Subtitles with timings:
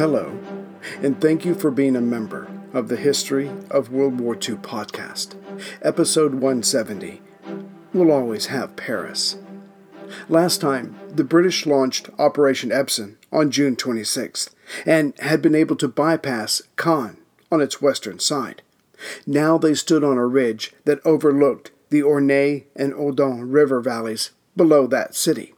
[0.00, 0.32] Hello,
[1.02, 5.34] and thank you for being a member of the History of World War II podcast.
[5.82, 7.20] Episode 170
[7.92, 9.36] We'll Always Have Paris.
[10.26, 14.54] Last time, the British launched Operation Epsom on June 26th
[14.86, 17.18] and had been able to bypass Caen
[17.52, 18.62] on its western side.
[19.26, 22.30] Now they stood on a ridge that overlooked the Orne
[22.74, 25.52] and Odon river valleys below that city.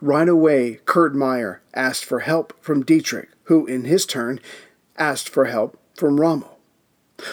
[0.00, 4.40] Right away, Kurt Meyer asked for help from Dietrich, who, in his turn,
[4.96, 6.58] asked for help from Rommel.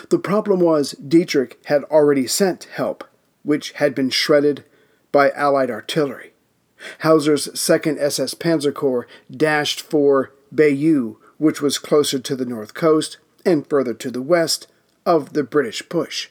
[0.09, 3.03] The problem was Dietrich had already sent help,
[3.43, 4.63] which had been shredded
[5.11, 6.33] by Allied artillery.
[7.01, 13.17] Hausser's 2nd SS Panzer Corps dashed for Bayeux, which was closer to the north coast
[13.45, 14.67] and further to the west
[15.05, 16.29] of the British push.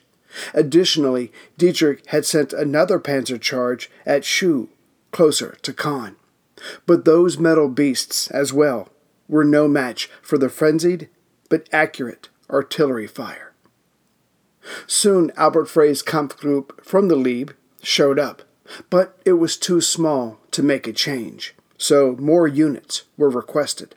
[0.52, 4.68] Additionally, Dietrich had sent another panzer charge at Cheux,
[5.14, 6.16] closer to Caen.
[6.86, 8.88] But those metal beasts, as well,
[9.28, 11.08] were no match for the frenzied
[11.48, 13.52] but accurate artillery fire.
[14.88, 18.42] Soon Albert Frey's Kampfgruppe from the Liebe showed up,
[18.90, 23.94] but it was too small to make a change, so more units were requested.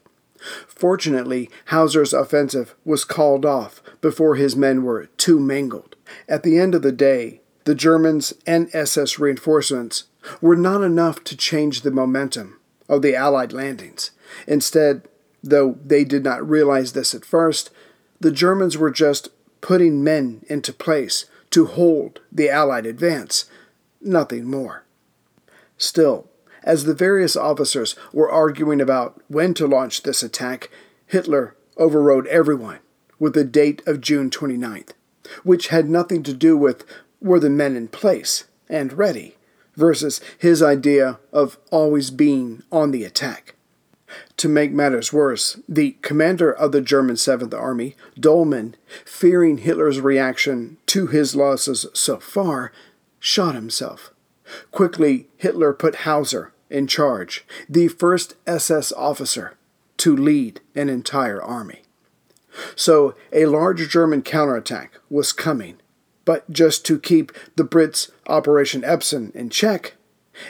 [0.67, 5.95] Fortunately, Hausser's offensive was called off before his men were too mangled.
[6.29, 10.05] At the end of the day, the Germans and SS reinforcements
[10.39, 14.11] were not enough to change the momentum of the Allied landings.
[14.47, 15.05] Instead,
[15.43, 17.69] though they did not realize this at first,
[18.21, 23.49] the Germans were just putting men into place to hold the Allied advance,
[23.99, 24.85] nothing more.
[25.77, 26.29] Still,
[26.63, 30.69] as the various officers were arguing about when to launch this attack,
[31.05, 32.79] Hitler overrode everyone
[33.19, 34.91] with the date of June 29th,
[35.43, 36.85] which had nothing to do with
[37.21, 39.35] were the men in place and ready
[39.75, 43.55] versus his idea of always being on the attack.
[44.37, 50.77] To make matters worse, the commander of the German Seventh Army, Dollmann, fearing Hitler's reaction
[50.87, 52.71] to his losses so far,
[53.19, 54.11] shot himself.
[54.71, 59.55] Quickly, Hitler put Hausser in charge, the first SS officer
[59.97, 61.81] to lead an entire army.
[62.75, 65.77] So, a large German counterattack was coming,
[66.27, 69.93] but just to keep the Brits' Operation Epsom in check,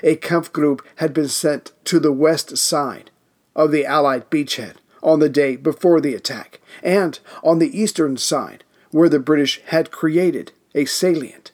[0.01, 3.11] a Kampfgruppe had been sent to the west side
[3.55, 8.63] of the Allied beachhead on the day before the attack, and on the eastern side,
[8.89, 11.51] where the British had created a salient.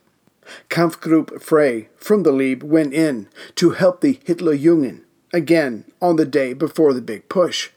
[0.69, 5.01] Kampfgruppe Frey from the Liebe went in to help the Hitlerjugend
[5.33, 7.71] again on the day before the big push,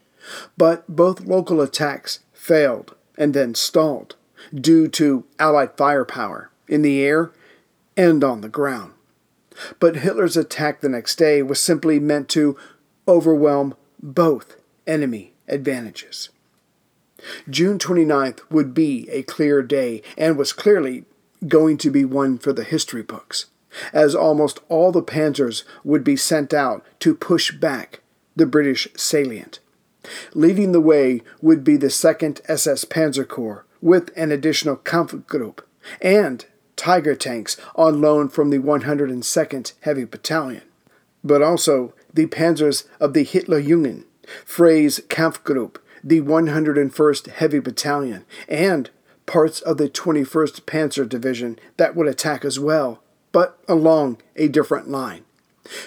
[0.56, 4.14] but both local attacks failed and then stalled
[4.54, 7.32] due to Allied firepower in the air
[7.96, 8.92] and on the ground.
[9.80, 12.56] But Hitler's attack the next day was simply meant to
[13.08, 14.56] overwhelm both
[14.86, 16.28] enemy advantages.
[17.48, 21.04] June 29th would be a clear day and was clearly
[21.48, 23.46] going to be one for the history books,
[23.92, 28.00] as almost all the panzers would be sent out to push back
[28.34, 29.60] the British salient.
[30.34, 35.60] Leading the way would be the 2nd SS Panzer Corps with an additional Kampfgruppe
[36.02, 40.64] and Tiger tanks on loan from the 102nd Heavy Battalion,
[41.22, 44.04] but also the panzers of the Hitlerjugend,
[44.44, 48.90] Frey's Kampfgruppe, the 101st Heavy Battalion, and
[49.24, 54.88] parts of the 21st Panzer Division that would attack as well, but along a different
[54.88, 55.24] line.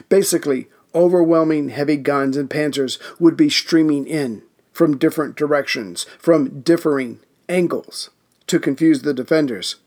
[0.08, 7.20] Basically, overwhelming heavy guns and panzers would be streaming in from different directions, from differing
[7.50, 8.10] angles,
[8.48, 9.78] to confuse the defenders.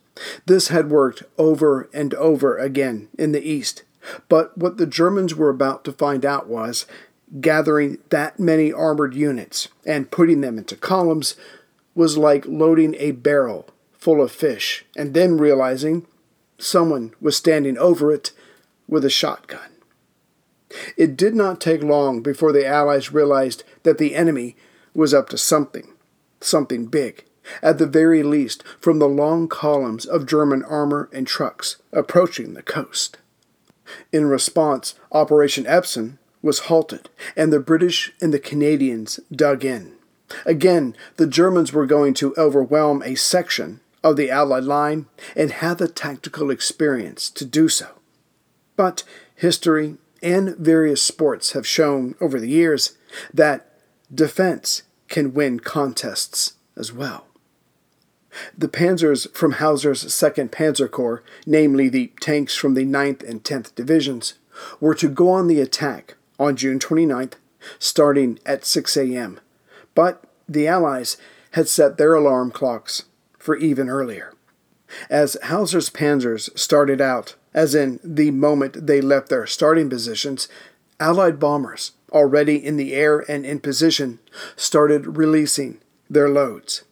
[0.45, 3.83] This had worked over and over again in the East,
[4.29, 6.87] but what the Germans were about to find out was
[7.41, 11.35] gathering that many armored units and putting them into columns
[11.95, 16.07] was like loading a barrel full of fish and then realizing
[16.59, 18.33] someone was standing over it
[18.87, 19.71] with a shotgun.
[20.97, 24.57] It did not take long before the Allies realized that the enemy
[24.95, 25.93] was up to something,
[26.41, 27.25] something big,
[27.63, 32.63] at the very least from the long columns of German armor and trucks approaching the
[32.63, 33.19] coast.
[34.13, 39.95] In response, Operation Epsom was halted, and the British and the Canadians dug in.
[40.47, 45.07] Again, the Germans were going to overwhelm a section of the Allied line
[45.37, 47.89] and had the tactical experience to do so.
[48.77, 49.05] But
[49.35, 52.97] history and various sports have shown over the years
[53.33, 53.69] that
[54.13, 57.27] defense can win contests as well.
[58.57, 63.75] The panzers from Hausser's 2nd Panzer Corps, namely the tanks from the 9th and 10th
[63.75, 64.35] Divisions,
[64.81, 67.35] were to go on the attack on June 29th,
[67.79, 69.41] starting at 6 a.m.
[69.95, 71.17] But the Allies
[71.53, 73.05] had set their alarm clocks
[73.39, 74.33] for even earlier.
[75.09, 80.49] As Hausser's panzers started out, as in the moment they left their starting positions,
[81.01, 84.21] Allied bombers, already in the air and in position,
[84.57, 86.85] started releasing their loads.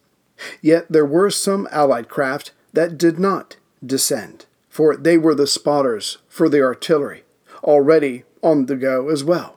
[0.61, 6.19] Yet there were some Allied craft that did not descend, for they were the spotters
[6.29, 7.25] for the artillery,
[7.63, 9.57] already on the go as well.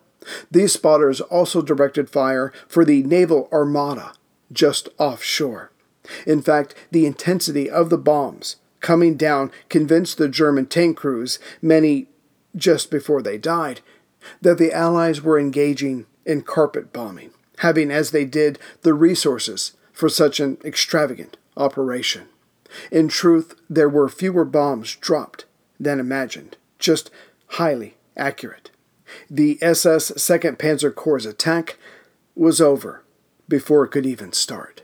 [0.50, 4.14] These spotters also directed fire for the naval armada
[4.52, 5.72] just offshore.
[6.26, 12.08] In fact, the intensity of the bombs coming down convinced the German tank crews, many
[12.56, 13.82] just before they died,
[14.42, 20.10] that the Allies were engaging in carpet bombing, having as they did the resources for
[20.10, 22.28] such an extravagant operation.
[22.92, 25.46] In truth, there were fewer bombs dropped
[25.80, 27.12] than imagined, just
[27.48, 28.72] highly accurate.
[29.30, 31.78] The SS 2nd Panzer Corps' attack
[32.36, 33.04] was over
[33.48, 34.82] before it could even start.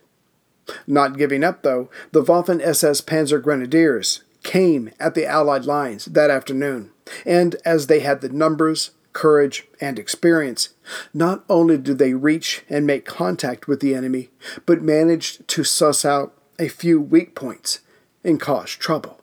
[0.85, 6.29] Not giving up, though, the Waffen SS Panzer Grenadiers came at the Allied lines that
[6.29, 6.91] afternoon,
[7.25, 10.69] and as they had the numbers, courage, and experience,
[11.13, 14.29] not only did they reach and make contact with the enemy,
[14.65, 17.79] but managed to suss out a few weak points
[18.23, 19.21] and cause trouble.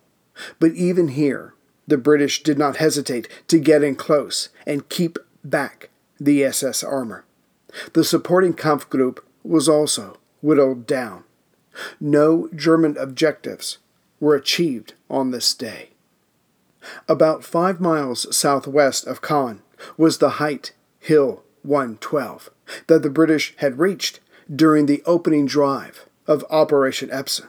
[0.59, 1.55] But even here,
[1.87, 7.25] the British did not hesitate to get in close and keep back the SS armor.
[7.93, 11.25] The supporting Kampfgruppe was also whittled down.
[12.01, 13.79] No German objectives
[14.19, 15.91] were achieved on this day.
[17.09, 19.61] About five miles southwest of Caen
[19.97, 22.51] was the height Hill 112
[22.87, 24.21] that the British had reached
[24.55, 27.49] during the opening drive of Operation Epsom.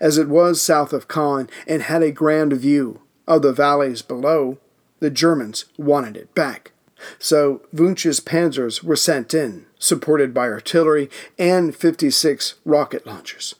[0.00, 4.58] As it was south of Caen and had a grand view of the valleys below,
[5.00, 6.72] the Germans wanted it back.
[7.18, 11.08] So Wunsch's panzers were sent in, supported by artillery
[11.38, 13.54] and 56 rocket launchers.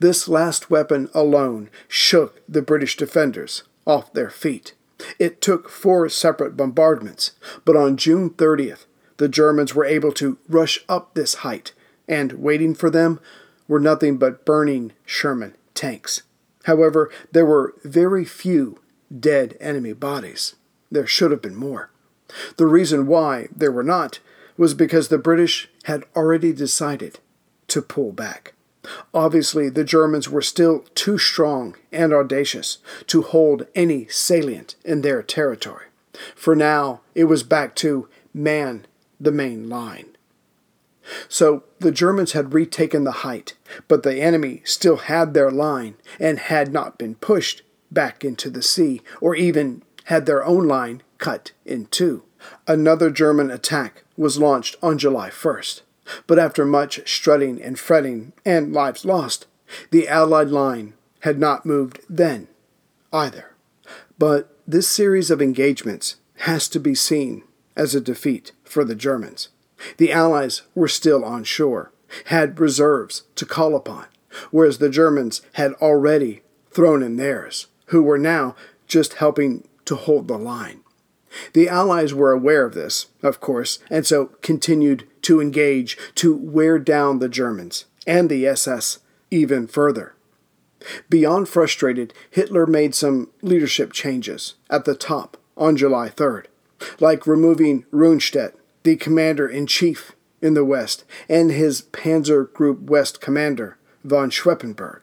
[0.00, 4.74] This last weapon alone shook the British defenders off their feet.
[5.18, 7.32] It took four separate bombardments,
[7.64, 8.86] but on June 30th,
[9.16, 11.72] the Germans were able to rush up this height,
[12.08, 13.20] and waiting for them
[13.68, 16.22] were nothing but burning Sherman tanks.
[16.64, 18.80] However, there were very few
[19.16, 20.54] dead enemy bodies.
[20.90, 21.90] There should have been more.
[22.56, 24.20] The reason why there were not
[24.56, 27.18] was because the British had already decided
[27.68, 28.53] to pull back.
[29.12, 35.22] Obviously, the Germans were still too strong and audacious to hold any salient in their
[35.22, 35.86] territory.
[36.34, 38.86] For now, it was back to man
[39.20, 40.16] the main line.
[41.28, 43.54] So the Germans had retaken the height,
[43.88, 48.62] but the enemy still had their line and had not been pushed back into the
[48.62, 52.22] sea, or even had their own line cut in two.
[52.66, 55.82] Another German attack was launched on July 1st,
[56.26, 59.46] but after much strutting and fretting and lives lost,
[59.90, 62.48] the Allied line had not moved then
[63.12, 63.52] either.
[64.18, 67.42] But this series of engagements has to be seen
[67.76, 69.48] as a defeat for the Germans.
[69.96, 71.92] The Allies were still on shore,
[72.26, 74.06] had reserves to call upon,
[74.50, 78.54] whereas the Germans had already thrown in theirs, who were now
[78.86, 80.83] just helping to hold the line.
[81.52, 86.78] The Allies were aware of this, of course, and so continued to engage to wear
[86.78, 88.98] down the Germans and the SS
[89.30, 90.14] even further.
[91.08, 96.46] Beyond frustrated, Hitler made some leadership changes at the top on July 3rd,
[97.00, 100.12] like removing Rundstedt, the commander in chief
[100.42, 105.00] in the West, and his Panzer Group West commander, von Schweppenburg.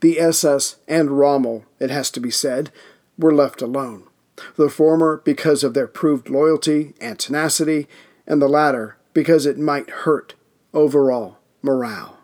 [0.00, 2.70] The SS and Rommel, it has to be said,
[3.16, 4.04] were left alone.
[4.56, 7.88] The former because of their proved loyalty and tenacity,
[8.26, 10.34] and the latter because it might hurt
[10.72, 12.18] overall morale.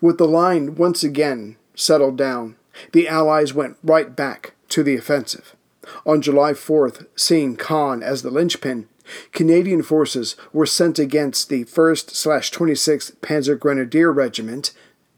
[0.00, 2.56] With the line once again settled down,
[2.92, 5.54] the Allies went right back to the offensive.
[6.06, 8.88] On July 4th, seeing Caen as the linchpin,
[9.32, 12.12] Canadian forces were sent against the 1st
[12.52, 14.72] 26th Panzer Grenadier Regiment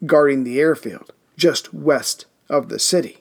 [0.07, 3.19] guarding the airfield just west of the city.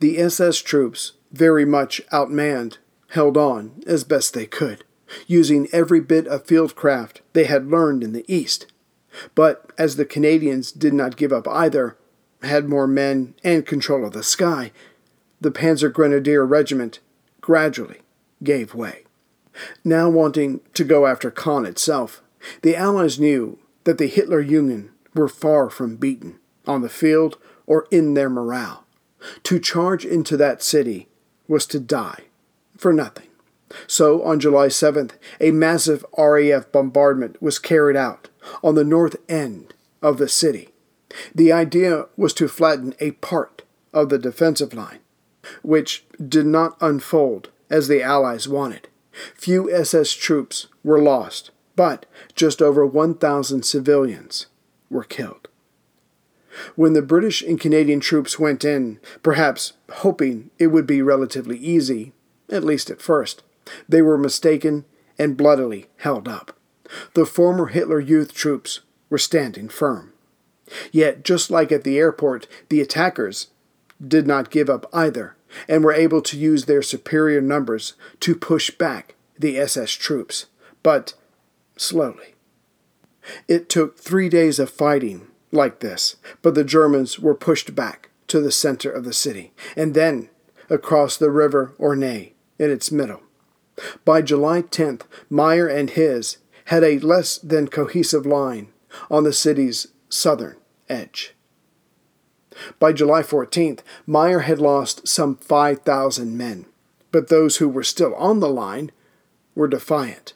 [0.00, 4.84] The SS troops, very much outmanned, held on as best they could,
[5.26, 8.66] using every bit of field craft they had learned in the East.
[9.34, 11.96] But as the Canadians did not give up either,
[12.42, 14.72] had more men and control of the sky,
[15.40, 17.00] the Panzer Grenadier Regiment
[17.40, 18.00] gradually
[18.42, 19.04] gave way.
[19.84, 22.22] Now wanting to go after Caen itself,
[22.62, 27.86] the Allies knew that the Hitler Jugend were far from beaten, on the field or
[27.90, 28.84] in their morale.
[29.44, 31.08] To charge into that city
[31.48, 32.24] was to die
[32.76, 33.28] for nothing.
[33.86, 38.28] So, on July 7th, a massive RAF bombardment was carried out
[38.62, 40.68] on the north end of the city.
[41.34, 45.00] The idea was to flatten a part of the defensive line,
[45.62, 48.88] which did not unfold as the Allies wanted.
[49.34, 54.46] Few SS troops were lost, but just over 1,000 civilians
[54.90, 55.41] were killed.
[56.76, 62.12] When the British and Canadian troops went in, perhaps hoping it would be relatively easy,
[62.50, 63.42] at least at first,
[63.88, 64.84] they were mistaken
[65.18, 66.56] and bloodily held up.
[67.14, 70.12] The former Hitler Youth troops were standing firm.
[70.90, 73.48] Yet, just like at the airport, the attackers
[74.06, 75.36] did not give up either
[75.68, 80.46] and were able to use their superior numbers to push back the SS troops,
[80.82, 81.14] but
[81.76, 82.34] slowly.
[83.48, 88.40] It took three days of fighting like this, but the Germans were pushed back to
[88.40, 90.30] the center of the city, and then
[90.68, 93.20] across the river Orne in its middle.
[94.04, 98.68] By July 10th, Meyer and his had a less than cohesive line
[99.10, 100.56] on the city's southern
[100.88, 101.34] edge.
[102.78, 106.66] By July 14th, Meyer had lost some 5,000 men,
[107.10, 108.92] but those who were still on the line
[109.54, 110.34] were defiant.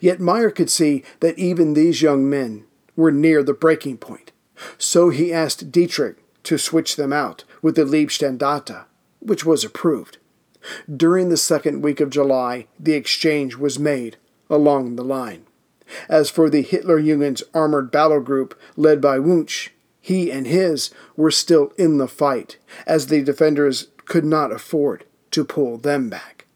[0.00, 2.64] Yet Meyer could see that even these young men
[2.96, 4.31] were near the breaking point,
[4.78, 8.84] so he asked Dietrich to switch them out with the Leibstandarte,
[9.20, 10.18] which was approved.
[10.94, 14.16] During the second week of July, the exchange was made
[14.48, 15.46] along the line.
[16.08, 21.72] As for the Hitlerjugend armored battle group led by Wunsch, he and his were still
[21.78, 26.46] in the fight, as the defenders could not afford to pull them back.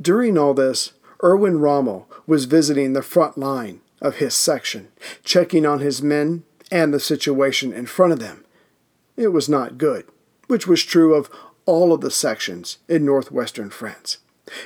[0.00, 0.92] During all this,
[1.22, 4.88] Erwin Rommel was visiting the front line of his section,
[5.24, 8.44] checking on his men and the situation in front of them.
[9.14, 10.06] It was not good,
[10.48, 11.30] which was true of
[11.66, 14.18] all of the sections in northwestern France.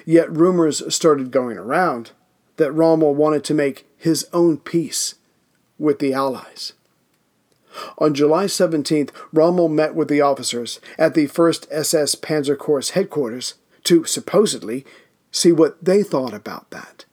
[0.07, 2.13] Yet rumors started going around
[2.57, 5.17] that Rommel wanted to make his own peace
[5.79, 6.73] with the Allies.
[7.99, 13.55] On July 17th, Rommel met with the officers at the 1st SS Panzer Corps headquarters
[13.85, 14.87] to supposedly
[15.31, 17.05] see what they thought about that.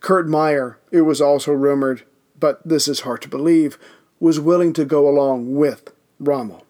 [0.00, 2.02] Kurt Meyer, it was also rumored,
[2.38, 3.78] but this is hard to believe,
[4.24, 6.64] was willing to go along with Rommel.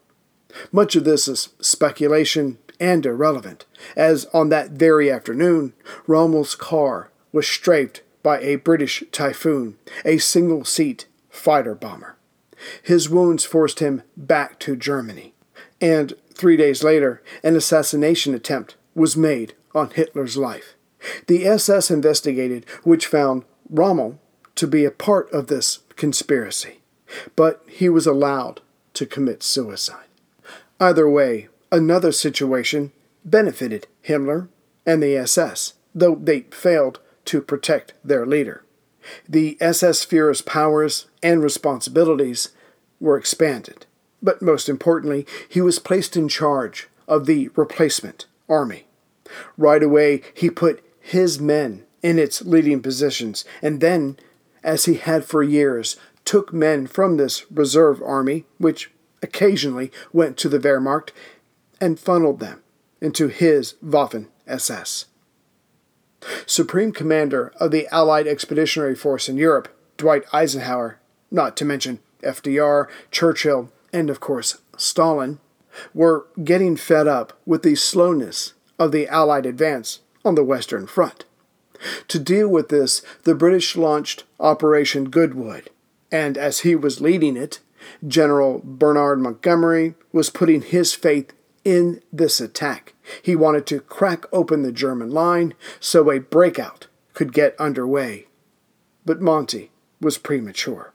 [0.73, 3.63] Much of this is speculation and irrelevant,
[3.95, 5.71] as on that very afternoon,
[6.05, 12.17] Rommel's car was strafed by a British Typhoon, a single seat fighter bomber.
[12.83, 15.33] His wounds forced him back to Germany,
[15.79, 20.75] and three days later, an assassination attempt was made on Hitler's life.
[21.27, 24.19] The SS investigated, which found Rommel
[24.55, 26.81] to be a part of this conspiracy,
[27.35, 28.61] but he was allowed
[28.93, 30.07] to commit suicide.
[30.79, 32.91] Either way, another situation
[33.23, 34.47] benefited Himmler
[34.85, 38.63] and the SS, though they failed to protect their leader.
[39.27, 42.49] The SS Führer's powers and responsibilities
[42.99, 43.85] were expanded,
[44.21, 48.85] but most importantly, he was placed in charge of the replacement army.
[49.57, 54.17] Right away, he put his men in its leading positions, and then,
[54.63, 58.91] as he had for years, took men from this reserve army, which
[59.21, 61.11] occasionally went to the Wehrmacht,
[61.79, 62.63] and funneled them
[63.01, 65.05] into his Waffen SS.
[66.45, 72.87] Supreme Commander of the Allied Expeditionary Force in Europe, Dwight Eisenhower, not to mention FDR,
[73.11, 75.39] Churchill, and of course Stalin,
[75.93, 81.25] were getting fed up with the slowness of the Allied advance on the Western Front.
[82.07, 85.69] To deal with this, the British launched Operation Goodwood,
[86.15, 87.59] and as he was leading it,
[88.07, 91.33] General Bernard Montgomery was putting his faith
[91.65, 92.93] in this attack.
[93.21, 98.27] He wanted to crack open the German line so a breakout could get underway.
[99.05, 100.93] But Monty was premature.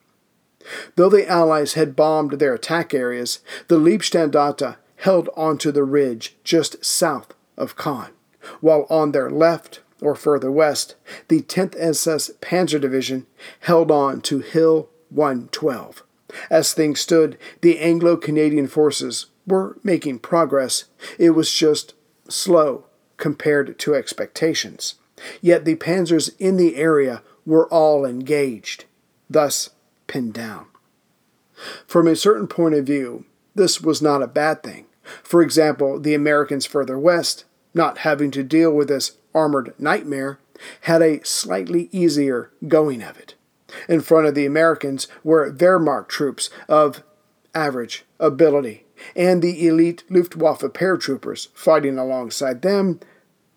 [0.97, 6.83] Though the Allies had bombed their attack areas, the Leibstandarte held onto the ridge just
[6.83, 8.13] south of Caen,
[8.63, 10.95] while on their left or further west,
[11.29, 13.27] the 10th SS Panzer Division
[13.61, 16.03] held on to Hill 112.
[16.49, 20.85] As things stood, the Anglo Canadian forces were making progress.
[21.19, 21.95] It was just
[22.29, 22.85] slow
[23.17, 24.95] compared to expectations.
[25.41, 28.85] Yet the panzers in the area were all engaged,
[29.29, 29.71] thus
[30.07, 30.67] pinned down.
[31.87, 34.87] From a certain point of view, this was not a bad thing.
[35.23, 40.39] For example, the Americans further west, not having to deal with this armored nightmare,
[40.83, 43.35] had a slightly easier going of it.
[43.89, 47.03] In front of the Americans were Wehrmacht troops of
[47.55, 48.85] average ability
[49.17, 53.01] and the elite Luftwaffe paratroopers fighting alongside them,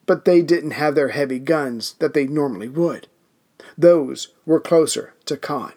[0.05, 3.07] but they didn't have their heavy guns that they normally would.
[3.77, 5.73] Those were closer to Caen.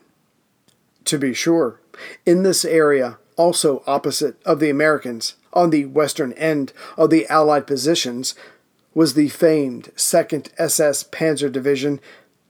[1.04, 1.80] To be sure,
[2.24, 7.66] in this area, also opposite of the Americans, on the western end of the Allied
[7.66, 8.34] positions,
[8.94, 12.00] was the famed 2nd SS Panzer Division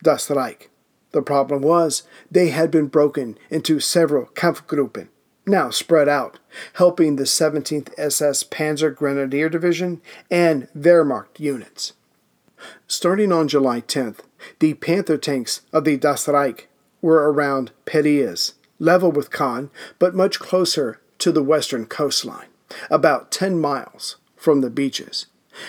[0.03, 0.71] Das Reich.
[1.13, 5.09] The problem was they had been broken into several Kampfgruppen,
[5.47, 6.39] now spread out,
[6.75, 11.93] helping the 17th SS Panzer Grenadier Division and Wehrmacht units.
[12.89, 14.21] Starting on July 10th,
[14.59, 16.69] the Panther tanks of the Das Reich
[17.01, 22.49] were around Périers, level with Caen, but much closer to the western coastline,
[22.91, 25.27] about 10 miles from the beaches.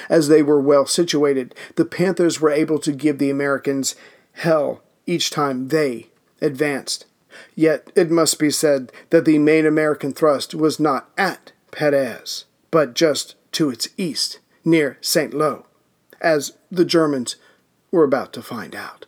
[0.09, 3.95] As they were well situated, the Panthers were able to give the Americans
[4.33, 6.09] hell each time they
[6.41, 7.05] advanced.
[7.55, 12.93] Yet it must be said that the main American thrust was not at Périers, but
[12.93, 15.33] just to its east, near St.
[15.33, 15.65] Lo,
[16.21, 17.37] as the Germans
[17.91, 19.05] were about to find out.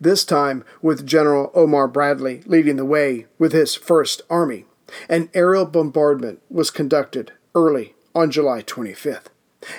[0.00, 4.64] This time with General Omar Bradley leading the way with his First Army,
[5.08, 9.26] an aerial bombardment was conducted early on July 25th,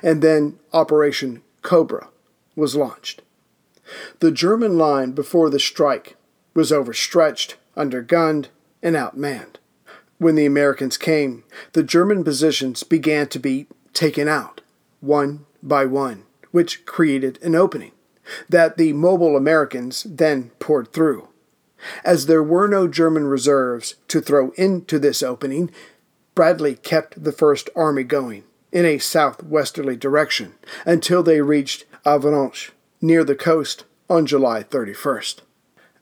[0.03, 2.09] and then Operation Cobra
[2.55, 3.21] was launched.
[4.19, 6.15] The German line before the strike
[6.53, 8.47] was overstretched, undergunned,
[8.81, 9.55] and outmanned.
[10.17, 14.61] When the Americans came, the German positions began to be taken out,
[14.99, 17.91] one by one, which created an opening
[18.49, 21.29] that the mobile Americans then poured through.
[22.03, 25.71] As there were no German reserves to throw into this opening,
[26.35, 33.23] Bradley kept the First Army going in a southwesterly direction until they reached Avranches near
[33.23, 35.41] the coast on July 31st.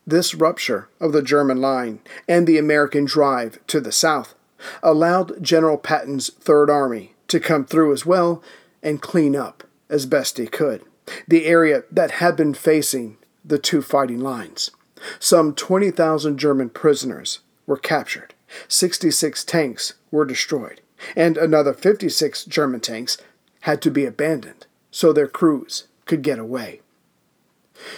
[0.07, 4.35] This rupture of the German line and the American drive to the south
[4.83, 8.43] allowed General Patton's Third Army to come through as well
[8.83, 10.83] and clean up as best he could
[11.27, 14.71] the area that had been facing the two fighting lines.
[15.19, 18.33] Some 20,000 German prisoners were captured,
[18.67, 20.81] 66 tanks were destroyed,
[21.15, 23.17] and another 56 German tanks
[23.61, 26.81] had to be abandoned so their crews could get away.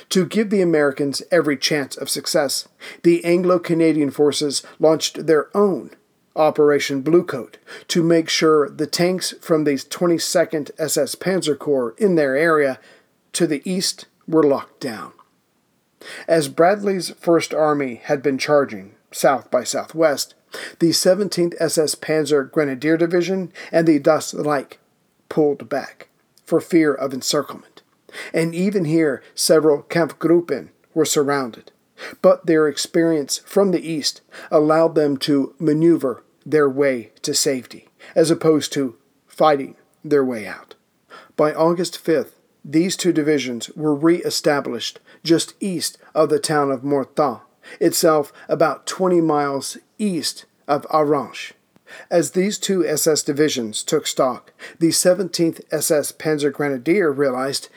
[0.10, 2.68] To give the Americans every chance of success,
[3.04, 5.92] the Anglo Canadian forces launched their own
[6.36, 7.56] Operation Bluecoat
[7.88, 12.80] to make sure the tanks from the 22nd SS Panzer Corps in their area
[13.34, 15.14] to the east were locked down.
[16.28, 20.36] As Bradley's First Army had been charging south by southwest,
[20.80, 24.80] the 17th SS Panzer Grenadier Division and the Das Reich
[25.30, 26.10] pulled back
[26.46, 27.77] for fear of encirclement
[28.34, 31.72] and even here several Kampfgruppen were surrounded.
[32.22, 38.30] But their experience from the east allowed them to maneuver their way to safety, as
[38.30, 40.76] opposed to fighting their way out.
[41.36, 46.84] By August 5th, these two divisions were re established just east of the town of
[46.84, 47.40] Mortain,
[47.80, 51.54] itself about 20 miles east of Avranches.
[52.10, 57.70] As these two SS divisions took stock, the 17th SS Panzer Grenadier realized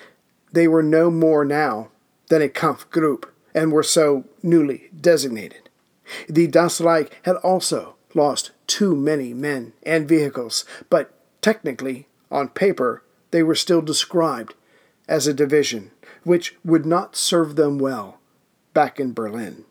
[0.53, 1.89] they were no more now
[2.29, 5.69] than a Kampfgruppe and were so newly designated.
[6.29, 13.03] The Das Reich had also lost too many men and vehicles, but technically, on paper,
[13.31, 14.55] they were still described
[15.09, 15.91] as a division,
[16.25, 18.19] which would not serve them well
[18.75, 19.65] back in Berlin.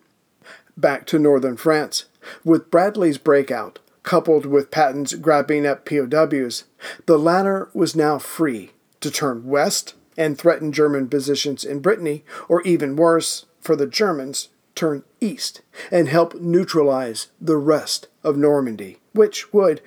[0.77, 2.05] Back to northern France,
[2.43, 6.63] with Bradley's breakout, coupled with Patton's grabbing up POWs,
[7.05, 12.61] the latter was now free to turn west and threaten German positions in Brittany, or
[12.63, 19.51] even worse, for the Germans, turn east and help neutralize the rest of Normandy, which
[19.53, 19.81] would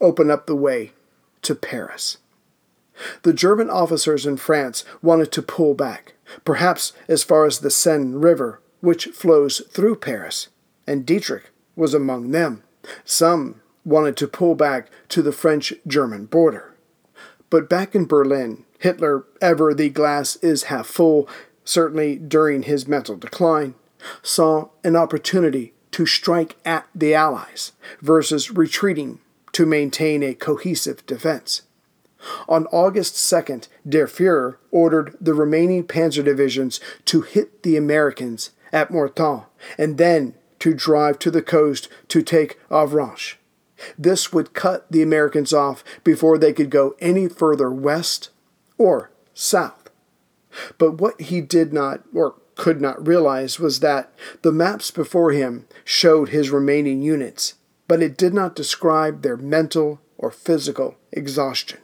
[0.00, 0.92] open up the way
[1.42, 2.18] to Paris.
[3.22, 6.14] The German officers in France wanted to pull back,
[6.44, 10.48] perhaps as far as the Seine River, which flows through Paris,
[10.86, 12.64] and Dietrich was among them.
[13.04, 16.74] Some wanted to pull back to the French German border.
[17.50, 21.28] But back in Berlin, Hitler, ever the glass is half full,
[21.64, 23.74] certainly during his mental decline,
[24.22, 29.20] saw an opportunity to strike at the Allies versus retreating
[29.52, 31.62] to maintain a cohesive defense.
[32.48, 38.90] On August 2nd, Der Fuhrer ordered the remaining panzer divisions to hit the Americans at
[38.90, 39.44] Mortain
[39.76, 43.34] and then to drive to the coast to take Avranches.
[43.96, 48.30] This would cut the Americans off before they could go any further west
[48.78, 49.90] or south.
[50.78, 54.12] But what he did not or could not realize was that
[54.42, 57.54] the maps before him showed his remaining units,
[57.86, 61.78] but it did not describe their mental or physical exhaustion.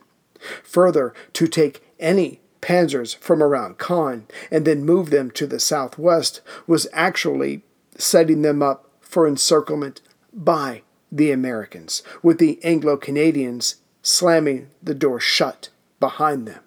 [0.64, 6.40] Further, to take any panzers from around Caen and then move them to the southwest
[6.66, 7.62] was actually
[7.96, 10.00] setting them up for encirclement
[10.32, 15.68] by the Americans, with the Anglo Canadians slamming the door shut
[16.00, 16.63] behind them.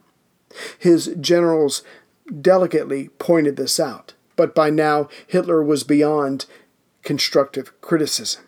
[0.77, 1.83] His generals
[2.41, 6.45] delicately pointed this out, but by now Hitler was beyond
[7.03, 8.43] constructive criticism.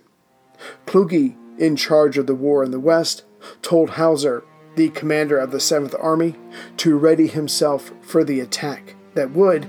[0.86, 3.24] Kluge, in charge of the war in the West,
[3.62, 4.44] told Hausser,
[4.76, 6.36] the commander of the 7th Army,
[6.78, 9.66] to ready himself for the attack that would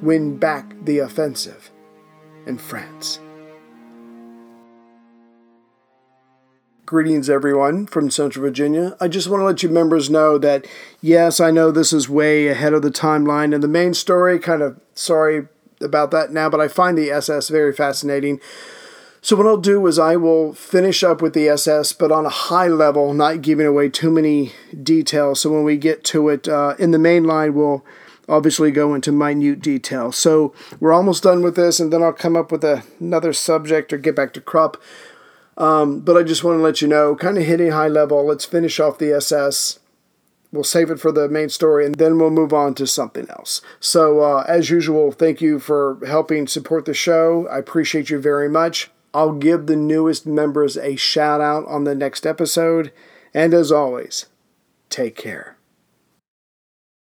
[0.00, 1.70] win back the offensive
[2.46, 3.20] in France.
[6.90, 8.96] Greetings, everyone, from Central Virginia.
[9.00, 10.66] I just want to let you members know that,
[11.00, 14.40] yes, I know this is way ahead of the timeline and the main story.
[14.40, 15.46] Kind of sorry
[15.80, 18.40] about that now, but I find the SS very fascinating.
[19.22, 22.28] So, what I'll do is I will finish up with the SS, but on a
[22.28, 24.50] high level, not giving away too many
[24.82, 25.42] details.
[25.42, 27.84] So, when we get to it uh, in the main line, we'll
[28.28, 30.10] obviously go into minute detail.
[30.10, 33.92] So, we're almost done with this, and then I'll come up with a, another subject
[33.92, 34.76] or get back to Krupp.
[35.60, 38.24] Um, but I just want to let you know, kind of hitting high level.
[38.24, 39.78] Let's finish off the SS.
[40.50, 43.60] We'll save it for the main story and then we'll move on to something else.
[43.78, 47.46] So, uh, as usual, thank you for helping support the show.
[47.48, 48.90] I appreciate you very much.
[49.12, 52.90] I'll give the newest members a shout out on the next episode.
[53.34, 54.26] And as always,
[54.88, 55.59] take care.